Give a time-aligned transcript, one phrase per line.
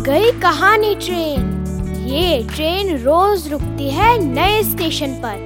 [0.00, 1.40] पुरानी ट्रेन।
[2.08, 5.36] ये ट्रेन रोज रुकती है नए स्टेशन पर।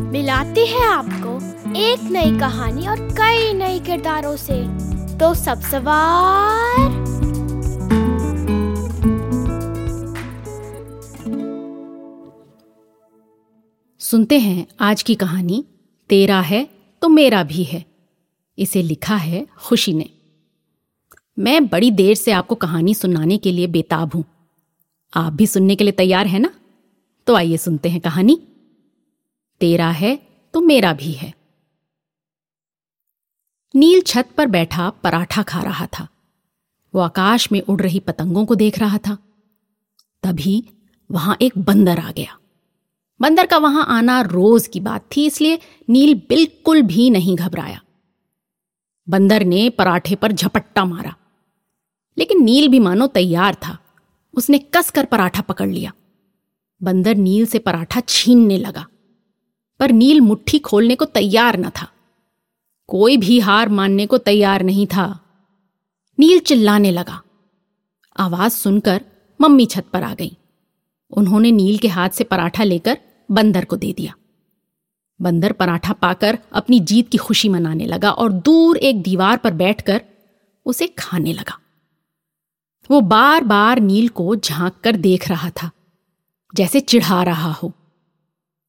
[0.00, 1.34] मिलाती है आपको
[1.76, 4.64] एक नई कहानी और कई नए किरदारों से।
[5.18, 6.90] तो सब सवार।
[13.98, 15.64] सुनते हैं आज की कहानी,
[16.08, 16.68] तेरा है
[17.02, 17.84] तो मेरा भी है।
[18.58, 20.17] इसे लिखा है खुशी ने।
[21.38, 24.24] मैं बड़ी देर से आपको कहानी सुनाने के लिए बेताब हूँ।
[25.16, 26.50] आप भी सुनने के लिए तैयार है ना?
[27.26, 28.40] तो आइए सुनते हैं कहानी।
[29.60, 30.18] तेरा है
[30.54, 31.34] तो मेरा भी है।
[33.74, 36.08] नील छत पर बैठा पराठा खा रहा था।
[36.94, 39.18] वो आकाश में उड़ रही पतंगों को देख रहा था।
[40.22, 40.64] तभी
[41.10, 42.38] वहाँ एक बंदर आ गया।
[43.20, 45.58] बंदर का वहाँ आना रोज की बात थी, इसलिए
[45.88, 47.80] नील बिल्कुल भी नहीं घबराया।
[49.08, 51.14] बंदर ने पराठे पर झपट्टा मारा।
[52.18, 53.78] लेकिन नील भी मानो तैयार था।
[54.34, 55.92] उसने कसकर पराठा पकड़ लिया।
[56.82, 58.86] बंदर नील से पराठा छीनने लगा।
[59.80, 61.92] पर नील मुट्ठी खोलने को तैयार न था।
[62.86, 65.20] कोई भी हार मानने को तैयार नहीं था।
[66.18, 67.22] नील चिल्लाने लगा।
[68.16, 69.04] आवाज़ सुनकर
[69.40, 70.36] मम्मी छत पर आ गई।
[71.10, 72.98] उन्होंने नील के हाथ से पराठा लेकर
[73.30, 74.14] बंदर को दे दिया।
[75.22, 80.00] बंदर पराठा पाकर अपनी जीत की खुशी मनाने लगा और दूर एक दीवार पर बैठकर
[80.66, 81.60] उसे खाने लगा।
[82.90, 85.70] वो बार बार नील को झाँक कर देख रहा था,
[86.54, 87.72] जैसे चिढ़ा रहा हो।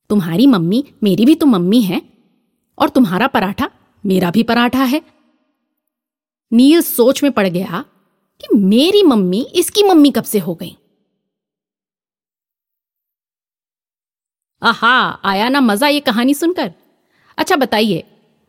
[0.09, 2.01] तुम्हारी मम्मी मेरी भी तो मम्मी है,
[2.77, 3.69] और तुम्हारा पराठा
[4.03, 5.01] मेरा भी पराठा है।
[6.51, 7.83] नील सोच में पड़ गया
[8.41, 10.75] कि मेरी मम्मी इसकी मम्मी कब से हो गई।
[14.61, 16.71] आहा, आया ना मज़ा ये कहानी सुनकर।
[17.37, 18.03] अच्छा बताइए,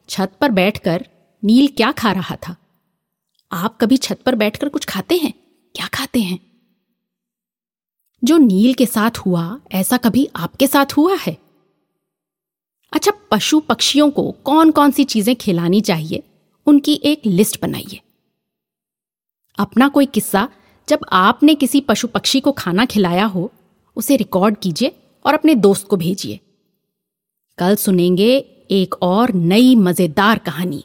[0.09, 1.07] छत पर बैठकर
[1.43, 2.57] नील क्या खा रहा था?
[3.53, 5.33] आप कभी छत पर बैठकर कुछ खाते हैं?
[5.75, 6.41] क्या खाते हैं?
[8.25, 11.39] जो नील के साथ हुआ, ऐसा कभी आपके साथ हुआ है?
[12.93, 16.23] अच्छा पशु पक्षियों को कौन कौन सी चीज़ें खिलानी चाहिए?
[16.67, 18.01] उनकी एक लिस्ट बनाइए।
[19.59, 20.49] अपना कोई किस्सा,
[20.89, 23.53] जब आपने किसी पशु पक्षी को खाना खिलाया हो,
[23.97, 26.41] उसे रिकॉर्ड कीजिए और अपने दोस्त को भेजिए।
[27.59, 28.39] कल सुनेंगे
[28.71, 30.85] एक और नई मज़ेदार कहानी।